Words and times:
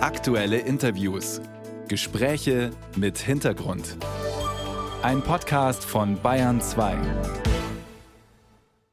Aktuelle 0.00 0.58
Interviews. 0.58 1.40
Gespräche 1.88 2.70
mit 2.94 3.18
Hintergrund. 3.18 3.96
Ein 5.02 5.22
Podcast 5.22 5.84
von 5.84 6.22
Bayern 6.22 6.60
2. 6.60 6.96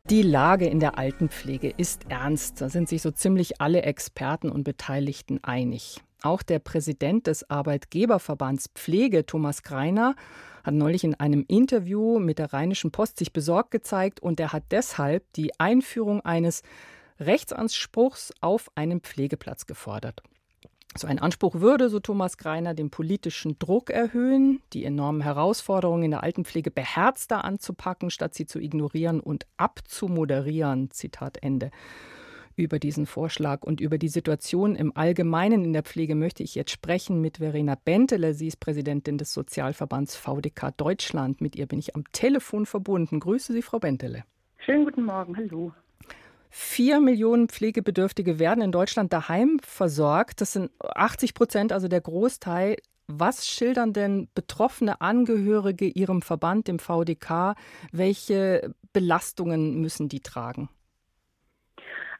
Die 0.09 0.23
Lage 0.23 0.65
in 0.65 0.79
der 0.79 0.97
Altenpflege 0.97 1.69
ist 1.69 2.09
ernst. 2.09 2.59
Da 2.59 2.69
sind 2.69 2.89
sich 2.89 3.03
so 3.03 3.11
ziemlich 3.11 3.61
alle 3.61 3.83
Experten 3.83 4.49
und 4.49 4.63
Beteiligten 4.63 5.43
einig. 5.43 6.01
Auch 6.23 6.41
der 6.41 6.57
Präsident 6.57 7.27
des 7.27 7.47
Arbeitgeberverbands 7.51 8.71
Pflege, 8.73 9.27
Thomas 9.27 9.61
Greiner, 9.61 10.15
hat 10.63 10.73
neulich 10.73 11.03
in 11.03 11.13
einem 11.13 11.45
Interview 11.47 12.17
mit 12.17 12.39
der 12.39 12.51
Rheinischen 12.51 12.89
Post 12.89 13.19
sich 13.19 13.31
besorgt 13.31 13.69
gezeigt 13.69 14.21
und 14.21 14.39
er 14.39 14.53
hat 14.53 14.63
deshalb 14.71 15.31
die 15.33 15.51
Einführung 15.59 16.21
eines 16.21 16.63
Rechtsanspruchs 17.19 18.33
auf 18.41 18.71
einen 18.73 19.01
Pflegeplatz 19.01 19.67
gefordert. 19.67 20.23
So 20.97 21.07
ein 21.07 21.19
Anspruch 21.19 21.55
würde, 21.55 21.89
so 21.89 21.99
Thomas 21.99 22.37
Greiner, 22.37 22.73
den 22.73 22.89
politischen 22.89 23.59
Druck 23.59 23.89
erhöhen, 23.89 24.61
die 24.71 24.85
enormen 24.85 25.19
Herausforderungen 25.19 26.03
in 26.03 26.11
der 26.11 26.23
Altenpflege 26.23 26.71
beherzter 26.71 27.43
anzupacken, 27.43 28.09
statt 28.09 28.33
sie 28.33 28.45
zu 28.45 28.59
ignorieren 28.59 29.19
und 29.19 29.45
abzumoderieren. 29.57 30.91
Zitat 30.91 31.43
Ende. 31.43 31.71
Über 32.55 32.79
diesen 32.79 33.05
Vorschlag 33.05 33.63
und 33.63 33.81
über 33.81 33.97
die 33.97 34.07
Situation 34.07 34.77
im 34.77 34.95
Allgemeinen 34.95 35.65
in 35.65 35.73
der 35.73 35.83
Pflege 35.83 36.15
möchte 36.15 36.43
ich 36.43 36.55
jetzt 36.55 36.71
sprechen 36.71 37.19
mit 37.19 37.39
Verena 37.39 37.75
Bentele. 37.75 38.33
Sie 38.33 38.47
ist 38.47 38.61
Präsidentin 38.61 39.17
des 39.17 39.33
Sozialverbands 39.33 40.15
VDK 40.15 40.71
Deutschland. 40.77 41.41
Mit 41.41 41.57
ihr 41.57 41.65
bin 41.65 41.79
ich 41.79 41.97
am 41.97 42.05
Telefon 42.13 42.65
verbunden. 42.65 43.19
Grüße 43.19 43.51
Sie, 43.51 43.61
Frau 43.61 43.79
Bentele. 43.79 44.23
Schönen 44.59 44.85
guten 44.85 45.03
Morgen. 45.03 45.35
Hallo. 45.35 45.73
Vier 46.49 46.99
Millionen 46.99 47.49
Pflegebedürftige 47.49 48.39
werden 48.39 48.61
in 48.63 48.71
Deutschland 48.71 49.11
daheim 49.13 49.59
versorgt. 49.61 50.41
Das 50.41 50.53
sind 50.53 50.71
80 50.79 51.33
Prozent, 51.33 51.73
also 51.73 51.87
der 51.87 52.01
Großteil. 52.01 52.77
Was 53.07 53.47
schildern 53.47 53.93
denn 53.93 54.29
betroffene 54.33 54.99
Angehörige 55.01 55.85
Ihrem 55.85 56.21
Verband, 56.21 56.67
dem 56.67 56.79
VDK? 56.79 57.55
Welche 57.91 58.73
Belastungen 58.93 59.79
müssen 59.79 60.09
die 60.09 60.21
tragen? 60.21 60.69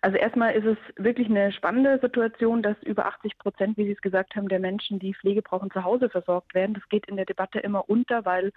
Also 0.02 0.18
erstmal 0.18 0.54
ist 0.54 0.66
es 0.66 0.78
wirklich 1.04 1.28
eine 1.30 1.52
spannende 1.52 1.98
Situation, 2.00 2.62
dass 2.62 2.78
über 2.84 3.08
80 3.08 3.40
Prozent, 3.40 3.76
wie 3.78 3.86
Sie 3.86 3.94
es 3.94 4.02
gesagt 4.02 4.36
haben, 4.36 4.48
der 4.50 4.60
Menschen, 4.60 5.00
die 5.00 5.16
Pflege 5.16 5.42
brauchen, 5.42 5.72
zu 5.72 5.84
Hause 5.84 6.10
versorgt 6.10 6.54
werden. 6.54 6.76
Das 6.76 6.88
geht 6.90 7.08
in 7.08 7.16
der 7.16 7.26
Debatte 7.26 7.60
immer 7.60 7.90
unter, 7.90 8.24
weil 8.24 8.52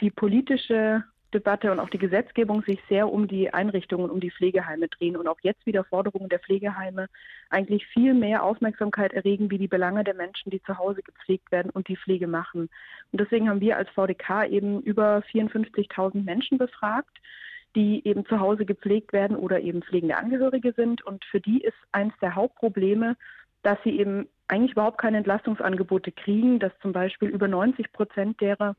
die 0.00 0.10
politische 0.10 1.04
Debatte 1.34 1.70
und 1.70 1.80
auch 1.80 1.90
die 1.90 1.98
Gesetzgebung 1.98 2.62
sich 2.62 2.80
sehr 2.88 3.12
um 3.12 3.28
die 3.28 3.52
Einrichtungen, 3.52 4.10
um 4.10 4.20
die 4.20 4.30
Pflegeheime 4.30 4.88
drehen 4.88 5.16
und 5.16 5.28
auch 5.28 5.38
jetzt 5.42 5.66
wieder 5.66 5.84
Forderungen 5.84 6.28
der 6.28 6.38
Pflegeheime 6.38 7.08
eigentlich 7.50 7.86
viel 7.86 8.14
mehr 8.14 8.42
Aufmerksamkeit 8.42 9.12
erregen 9.12 9.50
wie 9.50 9.58
die 9.58 9.68
Belange 9.68 10.04
der 10.04 10.14
Menschen, 10.14 10.50
die 10.50 10.62
zu 10.62 10.78
Hause 10.78 11.02
gepflegt 11.02 11.52
werden 11.52 11.70
und 11.70 11.88
die 11.88 11.96
Pflege 11.96 12.26
machen. 12.26 12.70
Und 13.12 13.20
deswegen 13.20 13.48
haben 13.48 13.60
wir 13.60 13.76
als 13.76 13.90
VDK 13.90 14.46
eben 14.48 14.80
über 14.82 15.18
54.000 15.32 16.24
Menschen 16.24 16.58
befragt 16.58 17.18
die 17.74 18.02
eben 18.06 18.24
zu 18.26 18.40
Hause 18.40 18.64
gepflegt 18.64 19.12
werden 19.12 19.36
oder 19.36 19.60
eben 19.60 19.82
pflegende 19.82 20.16
Angehörige 20.16 20.72
sind. 20.72 21.04
Und 21.04 21.24
für 21.26 21.40
die 21.40 21.60
ist 21.60 21.76
eines 21.92 22.14
der 22.20 22.34
Hauptprobleme, 22.34 23.16
dass 23.62 23.78
sie 23.84 24.00
eben 24.00 24.26
eigentlich 24.48 24.72
überhaupt 24.72 24.98
keine 24.98 25.18
Entlastungsangebote 25.18 26.10
kriegen, 26.10 26.58
dass 26.58 26.72
zum 26.80 26.92
Beispiel 26.92 27.28
über 27.28 27.48
90 27.48 27.92
Prozent 27.92 28.40
derer 28.40 28.74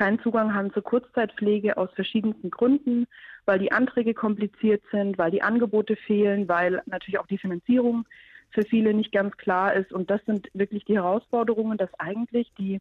keinen 0.00 0.18
Zugang 0.20 0.54
haben 0.54 0.72
zur 0.72 0.82
Kurzzeitpflege 0.82 1.76
aus 1.76 1.90
verschiedensten 1.94 2.50
Gründen, 2.50 3.06
weil 3.44 3.58
die 3.58 3.70
Anträge 3.70 4.14
kompliziert 4.14 4.82
sind, 4.90 5.18
weil 5.18 5.30
die 5.30 5.42
Angebote 5.42 5.94
fehlen, 5.94 6.48
weil 6.48 6.80
natürlich 6.86 7.20
auch 7.20 7.26
die 7.26 7.36
Finanzierung 7.36 8.06
für 8.50 8.62
viele 8.62 8.94
nicht 8.94 9.12
ganz 9.12 9.36
klar 9.36 9.74
ist. 9.74 9.92
Und 9.92 10.08
das 10.10 10.24
sind 10.24 10.48
wirklich 10.54 10.86
die 10.86 10.94
Herausforderungen, 10.94 11.76
dass 11.76 11.90
eigentlich 11.98 12.50
die 12.56 12.80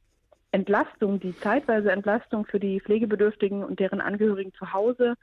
Entlastung, 0.53 1.19
die 1.19 1.35
zeitweise 1.35 1.91
Entlastung 1.91 2.45
für 2.45 2.59
die 2.59 2.79
Pflegebedürftigen 2.79 3.65
und 3.65 3.81
deren 3.81 3.99
Angehörigen 3.99 4.53
zu 4.53 4.71
Hause 4.71 5.15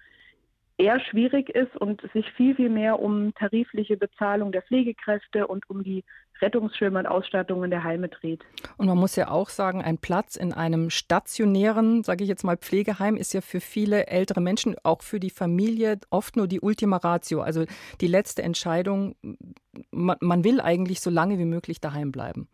eher 0.76 1.00
schwierig 1.00 1.48
ist 1.48 1.74
und 1.78 2.02
sich 2.12 2.30
viel, 2.32 2.54
viel 2.56 2.68
mehr 2.68 3.00
um 3.00 3.32
tarifliche 3.32 3.96
Bezahlung 3.96 4.52
der 4.52 4.60
Pflegekräfte 4.60 5.46
und 5.46 5.68
um 5.70 5.82
die 5.82 6.04
Rettungsschirme 6.40 6.98
und 6.98 7.06
Ausstattungen 7.06 7.70
der 7.70 7.84
Heime 7.84 8.08
dreht. 8.08 8.44
Und 8.76 8.86
man 8.86 8.98
muss 8.98 9.16
ja 9.16 9.30
auch 9.30 9.48
sagen, 9.48 9.82
ein 9.82 9.98
Platz 9.98 10.36
in 10.36 10.52
einem 10.52 10.90
stationären, 10.90 12.02
sage 12.02 12.24
ich 12.24 12.28
jetzt 12.28 12.44
mal, 12.44 12.56
Pflegeheim 12.56 13.16
ist 13.16 13.34
ja 13.34 13.40
für 13.40 13.60
viele 13.60 14.06
ältere 14.06 14.40
Menschen, 14.40 14.76
auch 14.82 15.02
für 15.02 15.20
die 15.20 15.30
Familie, 15.30 15.98
oft 16.10 16.36
nur 16.36 16.46
die 16.46 16.60
Ultima 16.60 16.98
Ratio, 16.98 17.40
also 17.40 17.64
die 18.00 18.06
letzte 18.06 18.42
Entscheidung. 18.42 19.16
Man, 19.90 20.16
man 20.20 20.44
will 20.44 20.60
eigentlich 20.60 21.00
so 21.00 21.10
lange 21.10 21.38
wie 21.38 21.44
möglich 21.44 21.80
daheim 21.80 22.12
bleiben. 22.12 22.48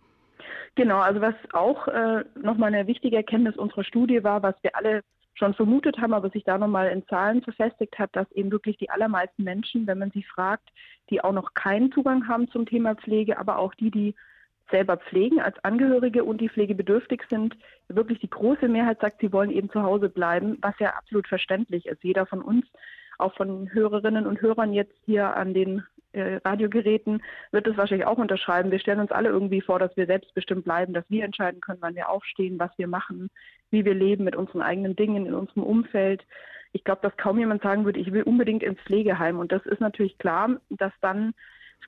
Genau, 0.75 0.99
also 0.99 1.21
was 1.21 1.35
auch 1.53 1.87
äh, 1.89 2.25
nochmal 2.41 2.75
eine 2.75 2.87
wichtige 2.87 3.17
Erkenntnis 3.17 3.57
unserer 3.57 3.85
Studie 3.85 4.25
war, 4.25 4.43
was 4.43 4.55
wir 4.63 4.75
alle 4.75 5.03
schon 5.35 5.55
vermutet 5.55 5.99
haben, 5.99 6.15
aber 6.15 6.31
sich 6.31 6.45
da 6.45 6.59
nochmal 6.59 6.89
in 6.89 7.07
Zahlen 7.07 7.43
verfestigt 7.43 7.99
hat, 7.99 8.11
dass 8.15 8.31
eben 8.33 8.51
wirklich 8.51 8.77
die 8.77 8.91
allermeisten 8.91 9.45
Menschen, 9.45 9.87
wenn 9.87 9.99
man 9.99 10.11
sie 10.11 10.23
fragt, 10.23 10.69
die 11.11 11.23
auch 11.23 11.33
noch 11.33 11.55
keinen 11.55 11.93
Zugang 11.93 12.29
haben 12.29 12.49
zum 12.51 12.67
Thema 12.67 12.95
Pflege, 12.95 13.39
aber 13.39 13.59
auch 13.59 13.75
die, 13.75 13.91
die 13.91 14.15
selber 14.71 14.97
pflegen 14.97 15.41
als 15.41 15.63
Angehörige 15.65 16.25
und 16.25 16.41
die 16.41 16.49
pflegebedürftig 16.49 17.23
sind, 17.31 17.57
wirklich 17.89 18.21
die 18.21 18.31
große 18.31 18.69
Mehrheit 18.69 19.01
sagt, 19.01 19.21
sie 19.21 19.33
wollen 19.33 19.51
eben 19.51 19.71
zu 19.71 19.83
Hause 19.83 20.09
bleiben, 20.09 20.59
was 20.61 20.75
ja 20.79 20.91
absolut 20.91 21.29
verständlich 21.29 21.87
ist. 21.87 22.03
Jeder 22.03 22.27
von 22.27 22.41
uns, 22.41 22.67
auch 23.19 23.35
von 23.35 23.73
Hörerinnen 23.73 24.27
und 24.27 24.41
Hörern 24.41 24.73
jetzt 24.73 24.97
hier 25.05 25.37
an 25.37 25.55
den 25.55 25.85
äh, 26.13 26.41
Radiogeräten, 26.45 27.23
wird 27.51 27.67
es 27.67 27.77
wahrscheinlich 27.77 28.07
auch 28.07 28.19
unterschreiben. 28.19 28.71
Wir 28.71 28.79
stellen 28.79 29.01
uns 29.01 29.13
alle 29.13 29.29
irgendwie 29.29 29.61
vor, 29.61 29.79
dass 29.79 29.97
wir 29.97 30.07
selbstbestimmt 30.07 30.65
bleiben, 30.65 30.93
dass 30.93 31.05
wir 31.09 31.25
entscheiden 31.25 31.61
können, 31.61 31.81
wann 31.81 31.95
wir 31.95 32.09
aufstehen, 32.09 32.59
was 32.59 32.71
wir 32.77 32.87
machen, 32.87 33.31
wie 33.71 33.85
wir 33.85 33.95
leben 33.95 34.25
mit 34.25 34.37
unseren 34.37 34.63
eigenen 34.63 34.97
Dingen 34.97 35.27
in 35.27 35.35
unserem 35.35 35.63
Umfeld. 35.63 36.25
Ich 36.73 36.85
glaube, 36.85 37.01
dass 37.03 37.17
kaum 37.17 37.39
jemand 37.39 37.63
sagen 37.63 37.85
würde, 37.85 38.01
ich 38.01 38.13
will 38.13 38.23
unbedingt 38.23 38.63
ins 38.63 38.81
Pflegeheim. 38.81 39.39
Und 39.39 39.53
das 39.53 39.65
ist 39.67 39.81
natürlich 39.81 40.17
klar, 40.19 40.61
dass 40.71 40.93
dann 41.01 41.35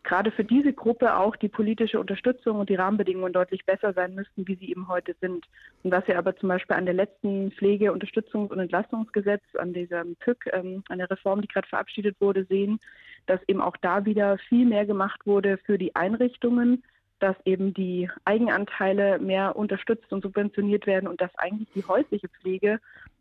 gerade 0.02 0.30
für 0.30 0.44
diese 0.44 0.72
Gruppe 0.72 1.16
auch 1.16 1.36
die 1.36 1.48
politische 1.48 2.00
Unterstützung 2.00 2.58
und 2.58 2.68
die 2.68 2.74
Rahmenbedingungen 2.74 3.32
deutlich 3.32 3.64
besser 3.64 3.92
sein 3.92 4.14
müssten, 4.14 4.46
wie 4.46 4.56
sie 4.56 4.70
eben 4.70 4.88
heute 4.88 5.14
sind. 5.20 5.46
Und 5.82 5.92
was 5.92 6.06
wir 6.06 6.18
aber 6.18 6.36
zum 6.36 6.48
Beispiel 6.48 6.76
an 6.76 6.84
der 6.84 6.94
letzten 6.94 7.52
Pflege-, 7.52 7.92
Unterstützungs- 7.92 8.50
und 8.50 8.58
Entlastungsgesetz, 8.58 9.42
an 9.58 9.72
diesem 9.72 10.16
PÜC, 10.16 10.50
ähm, 10.52 10.82
an 10.88 10.98
der 10.98 11.10
Reform, 11.10 11.40
die 11.40 11.48
gerade 11.48 11.68
verabschiedet 11.68 12.16
wurde, 12.20 12.44
sehen, 12.44 12.80
dass 13.26 13.40
eben 13.48 13.60
auch 13.60 13.76
da 13.78 14.04
wieder 14.04 14.38
viel 14.38 14.66
mehr 14.66 14.86
gemacht 14.86 15.26
wurde 15.26 15.58
für 15.58 15.78
die 15.78 15.94
Einrichtungen, 15.94 16.82
dass 17.20 17.36
eben 17.44 17.72
die 17.72 18.10
Eigenanteile 18.24 19.18
mehr 19.18 19.56
unterstützt 19.56 20.12
und 20.12 20.22
subventioniert 20.22 20.86
werden 20.86 21.08
und 21.08 21.20
dass 21.20 21.34
eigentlich 21.36 21.68
die 21.74 21.84
häusliche 21.84 22.28
Pflege 22.28 22.80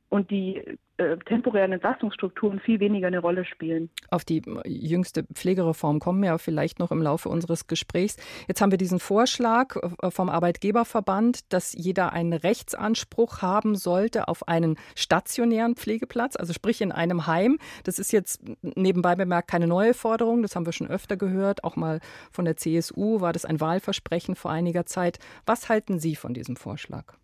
und 0.10 0.30
die 0.32 0.78
äh, 1.04 1.18
temporären 1.18 1.72
Entlastungsstrukturen 1.72 2.60
viel 2.60 2.80
weniger 2.80 3.08
eine 3.08 3.20
Rolle 3.20 3.46
spielen. 3.46 3.90
Auf 4.10 4.26
die 4.26 4.42
jüngste 4.66 5.24
Pflegereform 5.24 6.00
kommen 6.00 6.22
wir 6.22 6.38
vielleicht 6.38 6.80
noch 6.80 6.92
im 6.92 7.02
Laufe 7.02 7.30
unseres 7.30 7.68
Gesprächs. 7.68 8.18
Jetzt 8.48 8.62
haben 8.62 8.72
wir 8.72 8.78
diesen 8.78 9.00
Vorschlag 9.00 9.76
äh, 10.02 10.12
vom 10.12 10.30
Arbeitgeberverband, 10.30 11.52
dass 11.54 11.74
jeder 11.74 12.14
einen 12.14 12.34
Rechtsanspruch 12.34 13.42
haben 13.42 13.76
sollte 13.76 14.28
auf 14.28 14.48
einen 14.48 14.78
stationären 14.96 15.76
Pflegeplatz, 15.76 16.36
also 16.36 16.54
sprich 16.54 16.82
in 16.82 16.92
einem 16.92 17.28
Heim. 17.28 17.58
Das 17.84 18.00
ist 18.00 18.12
jetzt 18.12 18.44
nebenbei 18.62 19.16
bemerkt 19.16 19.50
keine 19.50 19.68
neue 19.68 19.94
Forderung, 19.94 20.42
das 20.42 20.56
haben 20.56 20.66
wir 20.66 20.74
schon 20.74 20.88
öfter 20.88 21.18
gehört. 21.18 21.64
Auch 21.64 21.76
mal 21.76 22.00
von 22.32 22.46
der 22.46 22.58
CSU 22.58 23.22
war 23.22 23.34
das 23.34 23.46
ein 23.46 23.60
Wahlversprechen 23.60 24.36
vor 24.36 24.52
einiger 24.52 24.86
Zeit. 24.86 25.20
Was 25.46 25.70
halten 25.70 26.00
Sie 26.00 26.16
von 26.16 26.34
diesem 26.34 26.56
Vorschlag? 26.56 27.16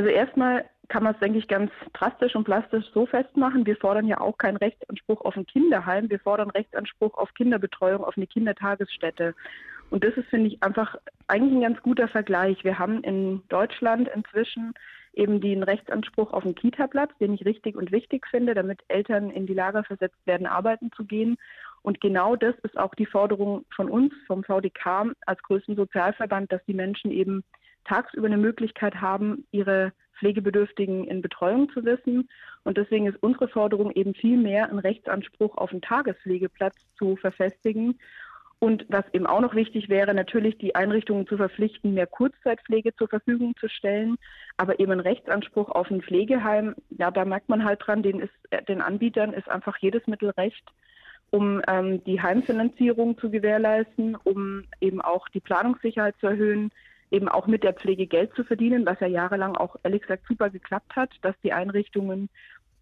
Also 0.00 0.08
erstmal 0.08 0.64
kann 0.88 1.02
man 1.02 1.12
es, 1.12 1.20
denke 1.20 1.38
ich, 1.38 1.46
ganz 1.46 1.70
drastisch 1.92 2.34
und 2.34 2.44
plastisch 2.44 2.86
so 2.94 3.04
festmachen. 3.04 3.66
Wir 3.66 3.76
fordern 3.76 4.06
ja 4.06 4.18
auch 4.18 4.38
keinen 4.38 4.56
Rechtsanspruch 4.56 5.20
auf 5.26 5.36
ein 5.36 5.44
Kinderheim. 5.44 6.08
Wir 6.08 6.18
fordern 6.18 6.48
Rechtsanspruch 6.48 7.18
auf 7.18 7.34
Kinderbetreuung, 7.34 8.02
auf 8.02 8.16
eine 8.16 8.26
Kindertagesstätte. 8.26 9.34
Und 9.90 10.02
das 10.02 10.16
ist, 10.16 10.30
finde 10.30 10.46
ich, 10.46 10.62
einfach 10.62 10.96
eigentlich 11.28 11.52
ein 11.52 11.60
ganz 11.60 11.82
guter 11.82 12.08
Vergleich. 12.08 12.64
Wir 12.64 12.78
haben 12.78 13.04
in 13.04 13.42
Deutschland 13.50 14.08
inzwischen 14.14 14.72
eben 15.12 15.42
den 15.42 15.64
Rechtsanspruch 15.64 16.32
auf 16.32 16.46
einen 16.46 16.54
Kita-Platz, 16.54 17.10
den 17.20 17.34
ich 17.34 17.44
richtig 17.44 17.76
und 17.76 17.92
wichtig 17.92 18.26
finde, 18.26 18.54
damit 18.54 18.80
Eltern 18.88 19.28
in 19.28 19.46
die 19.46 19.52
Lage 19.52 19.84
versetzt 19.84 20.26
werden, 20.26 20.46
arbeiten 20.46 20.90
zu 20.96 21.04
gehen. 21.04 21.36
Und 21.82 22.00
genau 22.00 22.36
das 22.36 22.54
ist 22.62 22.78
auch 22.78 22.94
die 22.94 23.04
Forderung 23.04 23.66
von 23.76 23.90
uns, 23.90 24.14
vom 24.26 24.44
VDK 24.44 25.12
als 25.26 25.42
größten 25.42 25.76
Sozialverband, 25.76 26.50
dass 26.50 26.64
die 26.64 26.72
Menschen 26.72 27.10
eben 27.10 27.44
tagsüber 27.84 28.26
eine 28.26 28.36
Möglichkeit 28.36 29.00
haben, 29.00 29.46
ihre 29.50 29.92
Pflegebedürftigen 30.20 31.04
in 31.04 31.22
Betreuung 31.22 31.70
zu 31.70 31.84
wissen. 31.84 32.28
Und 32.62 32.76
deswegen 32.76 33.06
ist 33.06 33.22
unsere 33.22 33.48
Forderung 33.48 33.90
eben 33.92 34.14
viel 34.14 34.36
mehr, 34.36 34.68
einen 34.68 34.78
Rechtsanspruch 34.78 35.56
auf 35.56 35.72
einen 35.72 35.82
Tagespflegeplatz 35.82 36.76
zu 36.96 37.16
verfestigen. 37.16 37.98
Und 38.58 38.84
was 38.90 39.04
eben 39.14 39.26
auch 39.26 39.40
noch 39.40 39.54
wichtig 39.54 39.88
wäre, 39.88 40.12
natürlich 40.12 40.58
die 40.58 40.74
Einrichtungen 40.74 41.26
zu 41.26 41.38
verpflichten, 41.38 41.94
mehr 41.94 42.06
Kurzzeitpflege 42.06 42.94
zur 42.94 43.08
Verfügung 43.08 43.56
zu 43.56 43.70
stellen. 43.70 44.16
Aber 44.58 44.78
eben 44.78 44.92
ein 44.92 45.00
Rechtsanspruch 45.00 45.70
auf 45.70 45.90
ein 45.90 46.02
Pflegeheim, 46.02 46.74
ja, 46.90 47.10
da 47.10 47.24
merkt 47.24 47.48
man 47.48 47.64
halt 47.64 47.80
dran, 47.82 48.02
den, 48.02 48.20
ist, 48.20 48.68
den 48.68 48.82
Anbietern 48.82 49.32
ist 49.32 49.48
einfach 49.48 49.78
jedes 49.78 50.06
Mittel 50.06 50.28
recht, 50.30 50.62
um 51.30 51.62
ähm, 51.68 52.04
die 52.04 52.20
Heimfinanzierung 52.20 53.16
zu 53.16 53.30
gewährleisten, 53.30 54.14
um 54.24 54.64
eben 54.82 55.00
auch 55.00 55.26
die 55.30 55.40
Planungssicherheit 55.40 56.16
zu 56.20 56.26
erhöhen, 56.26 56.70
eben 57.10 57.28
auch 57.28 57.46
mit 57.46 57.64
der 57.64 57.74
Pflege 57.74 58.06
Geld 58.06 58.34
zu 58.34 58.44
verdienen, 58.44 58.86
was 58.86 59.00
ja 59.00 59.06
jahrelang 59.06 59.56
auch 59.56 59.76
ehrlich 59.82 60.02
gesagt 60.02 60.24
super 60.26 60.50
geklappt 60.50 60.94
hat, 60.96 61.10
dass 61.22 61.34
die 61.42 61.52
Einrichtungen 61.52 62.28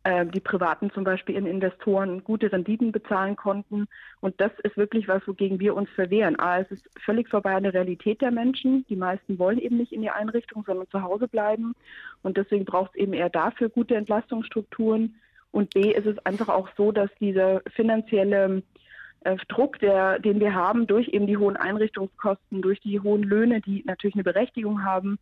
äh, 0.05 0.27
die 0.27 0.41
Privaten 0.41 0.91
zum 0.91 1.05
Beispiel 1.05 1.35
ihren 1.35 1.47
Investoren 1.47 2.23
gute 2.25 2.53
Renditen 2.53 2.93
bezahlen 2.93 3.37
konnten. 3.37 3.87
Und 4.21 4.41
das 4.41 4.53
ist 4.63 4.77
wirklich 4.77 5.09
was, 5.09 5.27
wogegen 5.27 5.61
wir 5.61 5.75
uns 5.75 5.91
verwehren. 5.91 6.39
A, 6.39 6.61
es 6.61 6.71
ist 6.71 6.89
völlig 7.05 7.29
vorbei 7.29 7.55
an 7.55 7.65
der 7.65 7.75
Realität 7.75 8.21
der 8.21 8.31
Menschen. 8.31 8.87
Die 8.89 8.97
meisten 8.97 9.39
wollen 9.39 9.59
eben 9.59 9.77
nicht 9.77 9.93
in 9.93 10.03
die 10.03 10.11
Einrichtung, 10.11 10.65
sondern 10.67 10.89
zu 10.89 11.03
Hause 11.03 11.29
bleiben. 11.29 11.75
Und 12.23 12.37
deswegen 12.37 12.65
braucht 12.65 12.93
es 12.95 13.01
eben 13.01 13.13
eher 13.13 13.31
dafür 13.31 13.69
gute 13.69 13.97
Entlastungsstrukturen. 13.97 15.17
Und 15.51 15.75
B, 15.75 15.93
ist 15.93 16.07
es 16.07 16.19
einfach 16.25 16.49
auch 16.49 16.69
so, 16.77 16.93
dass 16.93 17.11
dieser 17.21 17.63
finanzielle 17.75 18.63
Druck, 19.49 19.79
der, 19.81 20.19
den 20.19 20.41
wir 20.41 20.55
haben 20.55 20.87
durch 20.87 21.09
eben 21.09 21.27
die 21.27 21.37
hohen 21.37 21.57
Einrichtungskosten, 21.57 22.63
durch 22.63 22.81
die 22.81 23.01
hohen 23.01 23.23
Löhne, 23.23 23.61
die 23.61 23.83
natürlich 23.87 24.15
eine 24.15 24.25
Berechtigung 24.25 24.85
haben, 24.85 25.19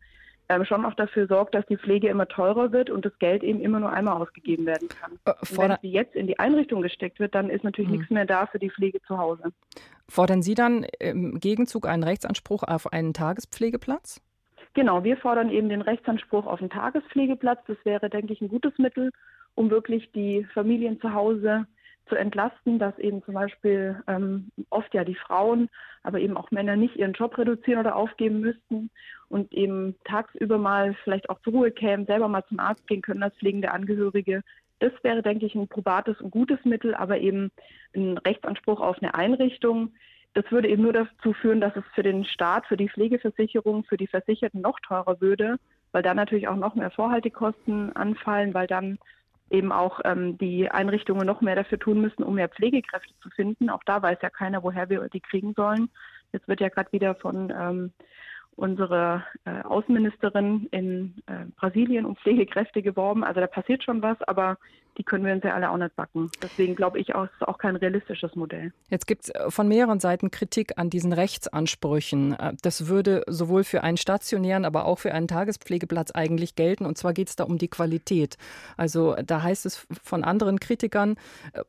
ähm, 0.49 0.63
schon 0.65 0.85
auch 0.85 0.93
dafür 0.93 1.27
sorgt, 1.27 1.55
dass 1.55 1.65
die 1.65 1.77
Pflege 1.77 2.07
immer 2.07 2.27
teurer 2.27 2.71
wird 2.71 2.89
und 2.89 3.05
das 3.05 3.17
Geld 3.19 3.43
eben 3.43 3.59
immer 3.59 3.79
nur 3.79 3.91
einmal 3.91 4.21
ausgegeben 4.21 4.65
werden 4.65 4.87
kann. 4.87 5.19
Äh, 5.25 5.33
wenn 5.57 5.77
sie 5.81 5.91
jetzt 5.91 6.15
in 6.15 6.27
die 6.27 6.39
Einrichtung 6.39 6.81
gesteckt 6.81 7.19
wird, 7.19 7.35
dann 7.35 7.49
ist 7.49 7.63
natürlich 7.63 7.91
mhm. 7.91 7.97
nichts 7.97 8.11
mehr 8.11 8.25
da 8.25 8.45
für 8.45 8.59
die 8.59 8.69
Pflege 8.69 9.01
zu 9.01 9.17
Hause. 9.17 9.51
Fordern 10.07 10.41
Sie 10.41 10.53
dann 10.53 10.85
im 10.99 11.39
Gegenzug 11.39 11.85
einen 11.85 12.03
Rechtsanspruch 12.03 12.63
auf 12.63 12.93
einen 12.93 13.13
Tagespflegeplatz? 13.13 14.21
Genau, 14.73 15.03
wir 15.03 15.17
fordern 15.17 15.49
eben 15.49 15.69
den 15.69 15.81
Rechtsanspruch 15.81 16.45
auf 16.45 16.61
einen 16.61 16.69
Tagespflegeplatz. 16.69 17.59
Das 17.67 17.77
wäre, 17.83 18.09
denke 18.09 18.31
ich, 18.31 18.41
ein 18.41 18.47
gutes 18.47 18.77
Mittel, 18.77 19.11
um 19.55 19.69
wirklich 19.69 20.11
die 20.13 20.45
Familien 20.53 21.01
zu 21.01 21.13
Hause 21.13 21.65
zu 22.09 22.15
entlasten, 22.15 22.79
dass 22.79 22.97
eben 22.99 23.23
zum 23.23 23.33
Beispiel 23.33 24.01
ähm, 24.07 24.51
oft 24.69 24.93
ja 24.93 25.03
die 25.03 25.15
Frauen, 25.15 25.69
aber 26.03 26.19
eben 26.19 26.37
auch 26.37 26.51
Männer 26.51 26.75
nicht 26.75 26.95
ihren 26.95 27.13
Job 27.13 27.37
reduzieren 27.37 27.79
oder 27.79 27.95
aufgeben 27.95 28.39
müssten 28.39 28.89
und 29.29 29.51
eben 29.53 29.95
tagsüber 30.05 30.57
mal 30.57 30.95
vielleicht 31.03 31.29
auch 31.29 31.39
zur 31.41 31.53
Ruhe 31.53 31.71
kämen, 31.71 32.05
selber 32.05 32.27
mal 32.27 32.45
zum 32.47 32.59
Arzt 32.59 32.87
gehen 32.87 33.01
können 33.01 33.23
als 33.23 33.35
pflegende 33.35 33.71
Angehörige. 33.71 34.43
Das 34.79 34.91
wäre, 35.03 35.23
denke 35.23 35.45
ich, 35.45 35.55
ein 35.55 35.67
probates 35.67 36.21
und 36.21 36.31
gutes 36.31 36.63
Mittel, 36.63 36.93
aber 36.93 37.17
eben 37.17 37.51
ein 37.95 38.17
Rechtsanspruch 38.19 38.79
auf 38.79 39.01
eine 39.01 39.15
Einrichtung. 39.15 39.93
Das 40.33 40.49
würde 40.51 40.69
eben 40.69 40.83
nur 40.83 40.93
dazu 40.93 41.33
führen, 41.33 41.61
dass 41.61 41.75
es 41.75 41.83
für 41.95 42.03
den 42.03 42.23
Staat, 42.25 42.67
für 42.67 42.77
die 42.77 42.89
Pflegeversicherung, 42.89 43.83
für 43.85 43.97
die 43.97 44.07
Versicherten 44.07 44.61
noch 44.61 44.79
teurer 44.81 45.19
würde, 45.19 45.57
weil 45.91 46.03
dann 46.03 46.17
natürlich 46.17 46.47
auch 46.47 46.55
noch 46.55 46.75
mehr 46.75 46.91
Vorhaltekosten 46.91 47.95
anfallen, 47.95 48.53
weil 48.53 48.67
dann 48.67 48.99
eben 49.49 49.71
auch 49.71 49.99
ähm, 50.03 50.37
die 50.37 50.69
Einrichtungen 50.69 51.25
noch 51.25 51.41
mehr 51.41 51.55
dafür 51.55 51.79
tun 51.79 52.01
müssen, 52.01 52.23
um 52.23 52.35
mehr 52.35 52.49
Pflegekräfte 52.49 53.13
zu 53.21 53.29
finden. 53.29 53.69
Auch 53.69 53.83
da 53.85 54.01
weiß 54.01 54.17
ja 54.21 54.29
keiner, 54.29 54.63
woher 54.63 54.89
wir 54.89 55.07
die 55.09 55.21
kriegen 55.21 55.53
sollen. 55.53 55.89
Jetzt 56.33 56.47
wird 56.47 56.59
ja 56.59 56.69
gerade 56.69 56.91
wieder 56.91 57.15
von 57.15 57.53
ähm, 57.57 57.93
unsere 58.57 59.23
äh, 59.45 59.61
Außenministerin 59.61 60.67
in 60.71 61.15
äh, 61.27 61.45
Brasilien 61.55 62.05
um 62.05 62.15
Pflegekräfte 62.17 62.81
geworben. 62.81 63.23
Also 63.23 63.39
da 63.39 63.47
passiert 63.47 63.83
schon 63.83 64.01
was, 64.01 64.21
aber 64.23 64.57
die 64.97 65.03
können 65.03 65.25
wir 65.25 65.33
uns 65.33 65.43
ja 65.43 65.53
alle 65.53 65.69
auch 65.69 65.77
nicht 65.77 65.95
backen. 65.95 66.31
Deswegen 66.41 66.75
glaube 66.75 66.99
ich 66.99 67.13
auch, 67.15 67.25
es 67.25 67.31
ist 67.39 67.47
auch 67.47 67.57
kein 67.57 67.75
realistisches 67.75 68.35
Modell. 68.35 68.73
Jetzt 68.89 69.07
gibt 69.07 69.25
es 69.25 69.29
äh, 69.29 69.49
von 69.51 69.67
mehreren 69.67 69.99
Seiten 69.99 70.31
Kritik 70.31 70.73
an 70.77 70.89
diesen 70.89 71.13
Rechtsansprüchen. 71.13 72.33
Äh, 72.33 72.53
das 72.61 72.87
würde 72.87 73.23
sowohl 73.27 73.63
für 73.63 73.83
einen 73.83 73.97
stationären, 73.97 74.65
aber 74.65 74.85
auch 74.85 74.99
für 74.99 75.13
einen 75.13 75.27
Tagespflegeplatz 75.27 76.11
eigentlich 76.11 76.55
gelten. 76.55 76.85
Und 76.85 76.97
zwar 76.97 77.13
geht 77.13 77.29
es 77.29 77.35
da 77.35 77.43
um 77.43 77.57
die 77.57 77.67
Qualität. 77.67 78.37
Also 78.75 79.15
da 79.23 79.43
heißt 79.43 79.65
es 79.65 79.87
von 80.03 80.23
anderen 80.23 80.59
Kritikern, 80.59 81.15
äh, 81.53 81.63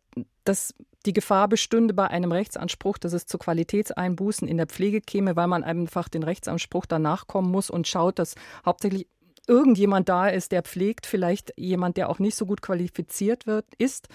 dass 0.44 0.74
die 1.06 1.12
Gefahr 1.12 1.48
bestünde 1.48 1.94
bei 1.94 2.08
einem 2.08 2.32
Rechtsanspruch, 2.32 2.98
dass 2.98 3.12
es 3.12 3.26
zu 3.26 3.38
Qualitätseinbußen 3.38 4.48
in 4.48 4.56
der 4.56 4.66
Pflege 4.66 5.00
käme, 5.00 5.36
weil 5.36 5.46
man 5.46 5.62
einfach 5.62 6.08
den 6.08 6.22
Rechtsanspruch 6.22 6.86
danach 6.86 7.26
kommen 7.26 7.50
muss 7.50 7.70
und 7.70 7.86
schaut, 7.86 8.18
dass 8.18 8.34
hauptsächlich 8.66 9.06
irgendjemand 9.48 10.08
da 10.08 10.28
ist, 10.28 10.52
der 10.52 10.62
pflegt, 10.62 11.06
vielleicht 11.06 11.52
jemand, 11.56 11.96
der 11.96 12.08
auch 12.08 12.18
nicht 12.18 12.36
so 12.36 12.46
gut 12.46 12.62
qualifiziert 12.62 13.46
wird, 13.46 13.64
ist. 13.78 14.08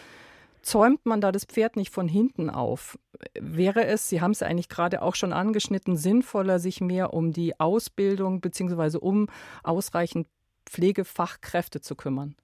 Zäumt 0.62 1.06
man 1.06 1.20
da 1.20 1.34
das 1.34 1.44
Pferd 1.44 1.76
nicht 1.76 1.94
von 1.94 2.08
hinten 2.08 2.50
auf? 2.50 2.98
Wäre 3.38 3.86
es, 3.86 4.08
Sie 4.08 4.22
haben 4.22 4.32
es 4.32 4.42
eigentlich 4.42 4.70
gerade 4.70 5.02
auch 5.02 5.16
schon 5.16 5.34
angeschnitten, 5.34 5.98
sinnvoller, 5.98 6.58
sich 6.60 6.80
mehr 6.80 7.14
um 7.14 7.34
die 7.34 7.60
Ausbildung 7.60 8.40
bzw. 8.40 8.98
um 8.98 9.28
ausreichend 9.64 10.28
Pflegefachkräfte 10.66 11.82
zu 11.82 11.96
kümmern? 11.96 12.36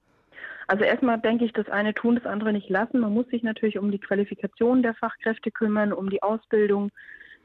Also 0.68 0.84
erstmal 0.84 1.20
denke 1.20 1.46
ich, 1.46 1.54
das 1.54 1.70
eine 1.70 1.94
tun, 1.94 2.16
das 2.16 2.26
andere 2.26 2.52
nicht 2.52 2.70
lassen. 2.70 3.00
Man 3.00 3.14
muss 3.14 3.28
sich 3.30 3.42
natürlich 3.42 3.80
um 3.80 3.90
die 3.90 4.00
Qualifikation 4.00 4.84
der 4.84 4.94
Fachkräfte 4.96 5.50
kümmern, 5.50 5.94
um 5.94 6.10
die 6.10 6.22
Ausbildung, 6.22 6.92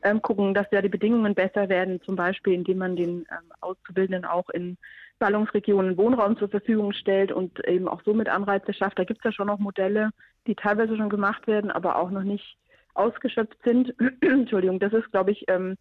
ähm, 0.02 0.20
gucken, 0.20 0.54
dass 0.54 0.66
ja 0.70 0.82
die 0.82 0.90
Bedingungen 0.90 1.34
besser 1.34 1.68
werden, 1.68 2.00
zum 2.02 2.16
Beispiel 2.16 2.52
indem 2.52 2.78
man 2.78 2.96
den 2.96 3.26
ähm, 3.30 3.52
Auszubildenden 3.60 4.24
auch 4.24 4.50
in 4.50 4.76
Ballungsregionen 5.24 5.96
Wohnraum 5.96 6.36
zur 6.36 6.50
Verfügung 6.50 6.92
stellt 6.92 7.32
und 7.32 7.66
eben 7.66 7.88
auch 7.88 8.02
somit 8.04 8.28
Anreize 8.28 8.74
schafft. 8.74 8.98
Da 8.98 9.04
gibt 9.04 9.20
es 9.20 9.24
ja 9.24 9.32
schon 9.32 9.46
noch 9.46 9.58
Modelle, 9.58 10.10
die 10.46 10.54
teilweise 10.54 10.98
schon 10.98 11.08
gemacht 11.08 11.46
werden, 11.46 11.70
aber 11.70 11.96
auch 11.96 12.10
noch 12.10 12.24
nicht 12.24 12.58
ausgeschöpft 12.92 13.56
sind. 13.64 13.94
Entschuldigung, 14.20 14.80
das 14.80 14.92
ist, 14.92 15.10
glaube 15.12 15.30
ich, 15.30 15.46
ähm, 15.48 15.78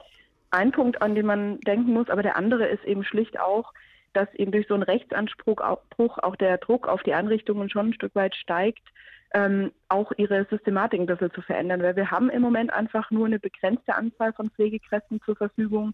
ein 0.52 0.72
Punkt, 0.72 1.02
an 1.02 1.14
den 1.14 1.26
man 1.26 1.60
denken 1.60 1.92
muss. 1.92 2.10
Aber 2.10 2.24
der 2.24 2.38
andere 2.38 2.68
ist 2.68 2.86
eben 2.86 3.04
schlicht 3.04 3.38
auch, 3.38 3.74
dass 4.14 4.34
eben 4.36 4.54
durch 4.54 4.66
so 4.70 4.76
einen 4.76 4.84
Rechtsanspruch 4.84 5.60
auch 5.60 6.36
der 6.38 6.58
Druck 6.60 6.88
auf 6.88 7.04
die 7.04 7.14
Einrichtungen 7.14 7.70
schon 7.70 7.88
ein 7.88 7.94
Stück 7.94 8.16
weit 8.16 8.36
steigt, 8.36 8.88
ähm, 9.34 9.74
auch 9.90 10.14
ihre 10.16 10.46
Systematik 10.50 11.02
ein 11.02 11.06
bisschen 11.06 11.34
zu 11.34 11.42
verändern, 11.42 11.84
weil 11.84 11.98
wir 11.98 12.12
haben 12.12 12.30
im 12.30 12.42
Moment 12.42 12.72
einfach 12.72 13.12
nur 13.12 13.26
eine 13.26 13.40
begrenzte 13.40 13.94
Anzahl 13.94 14.32
von 14.32 14.52
Pflegekräften 14.52 15.20
zur 15.26 15.36
Verfügung 15.36 15.94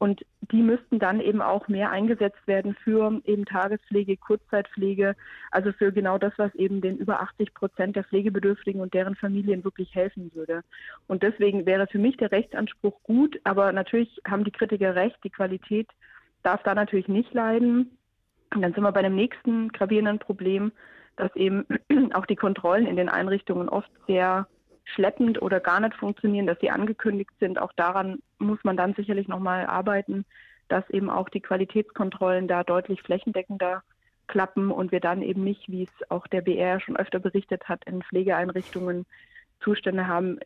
und 0.00 0.24
die 0.50 0.62
müssten 0.62 0.98
dann 0.98 1.20
eben 1.20 1.42
auch 1.42 1.68
mehr 1.68 1.90
eingesetzt 1.90 2.46
werden 2.46 2.74
für 2.82 3.20
eben 3.26 3.44
Tagespflege, 3.44 4.16
Kurzzeitpflege, 4.16 5.14
also 5.50 5.72
für 5.72 5.92
genau 5.92 6.16
das, 6.16 6.32
was 6.38 6.54
eben 6.54 6.80
den 6.80 6.96
über 6.96 7.20
80 7.20 7.52
Prozent 7.52 7.96
der 7.96 8.04
Pflegebedürftigen 8.04 8.80
und 8.80 8.94
deren 8.94 9.14
Familien 9.14 9.62
wirklich 9.62 9.94
helfen 9.94 10.34
würde. 10.34 10.62
Und 11.06 11.22
deswegen 11.22 11.66
wäre 11.66 11.86
für 11.86 11.98
mich 11.98 12.16
der 12.16 12.32
Rechtsanspruch 12.32 13.02
gut, 13.02 13.38
aber 13.44 13.72
natürlich 13.72 14.22
haben 14.26 14.44
die 14.44 14.52
Kritiker 14.52 14.94
recht, 14.94 15.18
die 15.22 15.28
Qualität 15.28 15.88
darf 16.42 16.62
da 16.62 16.74
natürlich 16.74 17.08
nicht 17.08 17.34
leiden. 17.34 17.98
Und 18.54 18.62
dann 18.62 18.72
sind 18.72 18.82
wir 18.82 18.92
bei 18.92 19.02
dem 19.02 19.14
nächsten 19.14 19.68
gravierenden 19.68 20.18
Problem, 20.18 20.72
dass 21.16 21.36
eben 21.36 21.66
auch 22.14 22.24
die 22.24 22.36
Kontrollen 22.36 22.86
in 22.86 22.96
den 22.96 23.10
Einrichtungen 23.10 23.68
oft 23.68 23.90
sehr 24.06 24.46
schleppend 24.94 25.40
oder 25.40 25.60
gar 25.60 25.80
nicht 25.80 25.94
funktionieren, 25.94 26.46
dass 26.46 26.60
sie 26.60 26.70
angekündigt 26.70 27.32
sind. 27.40 27.58
Auch 27.58 27.72
daran 27.74 28.20
muss 28.38 28.58
man 28.64 28.76
dann 28.76 28.94
sicherlich 28.94 29.28
nochmal 29.28 29.66
arbeiten, 29.66 30.24
dass 30.68 30.88
eben 30.90 31.10
auch 31.10 31.28
die 31.28 31.40
Qualitätskontrollen 31.40 32.48
da 32.48 32.64
deutlich 32.64 33.02
flächendeckender 33.02 33.82
klappen 34.26 34.70
und 34.70 34.92
wir 34.92 35.00
dann 35.00 35.22
eben 35.22 35.42
nicht, 35.42 35.68
wie 35.68 35.82
es 35.82 36.10
auch 36.10 36.26
der 36.28 36.40
BR 36.40 36.80
schon 36.80 36.96
öfter 36.96 37.18
berichtet 37.18 37.68
hat, 37.68 37.84
in 37.84 38.02
Pflegeeinrichtungen 38.02 39.04
Zustände 39.62 40.06
haben, 40.06 40.38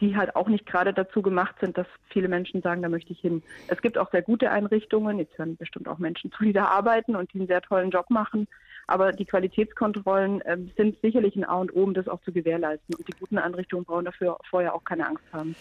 die 0.00 0.16
halt 0.16 0.36
auch 0.36 0.48
nicht 0.48 0.66
gerade 0.66 0.94
dazu 0.94 1.22
gemacht 1.22 1.54
sind, 1.60 1.76
dass 1.76 1.86
viele 2.08 2.28
Menschen 2.28 2.62
sagen, 2.62 2.82
da 2.82 2.88
möchte 2.88 3.12
ich 3.12 3.20
hin. 3.20 3.42
Es 3.68 3.82
gibt 3.82 3.98
auch 3.98 4.10
sehr 4.10 4.22
gute 4.22 4.50
Einrichtungen, 4.50 5.18
jetzt 5.18 5.36
hören 5.36 5.56
bestimmt 5.56 5.88
auch 5.88 5.98
Menschen 5.98 6.32
zu, 6.32 6.44
die 6.44 6.52
da 6.52 6.66
arbeiten 6.66 7.14
und 7.16 7.32
die 7.32 7.40
einen 7.40 7.48
sehr 7.48 7.60
tollen 7.60 7.90
Job 7.90 8.08
machen. 8.08 8.48
Aber 8.86 9.12
die 9.12 9.24
Qualitätskontrollen 9.24 10.40
äh, 10.42 10.58
sind 10.76 11.00
sicherlich 11.02 11.36
ein 11.36 11.44
A 11.44 11.56
und 11.56 11.74
O, 11.74 11.82
um 11.82 11.94
das 11.94 12.08
auch 12.08 12.20
zu 12.22 12.32
gewährleisten. 12.32 12.94
Und 12.94 13.08
die 13.08 13.14
guten 13.18 13.38
Einrichtungen 13.38 13.84
brauchen 13.84 14.04
dafür 14.04 14.38
vorher 14.48 14.74
auch 14.74 14.84
keine 14.84 15.06
Angst 15.06 15.24
haben. 15.32 15.54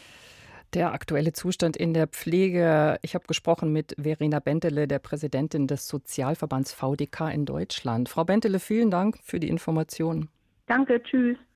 Der 0.73 0.91
aktuelle 0.91 1.33
Zustand 1.33 1.77
in 1.77 1.93
der 1.93 2.07
Pflege. 2.07 2.97
Ich 3.03 3.13
habe 3.13 3.27
gesprochen 3.27 3.71
mit 3.71 3.95
Verena 4.01 4.39
Bentele, 4.39 4.87
der 4.87 4.97
Präsidentin 4.97 5.67
des 5.67 5.87
Sozialverbands 5.87 6.73
VDK 6.73 7.31
in 7.31 7.45
Deutschland. 7.45 8.09
Frau 8.09 8.23
Bentele, 8.23 8.59
vielen 8.59 8.89
Dank 8.89 9.19
für 9.21 9.39
die 9.39 9.49
Informationen. 9.49 10.29
Danke, 10.65 11.01
tschüss. 11.03 11.37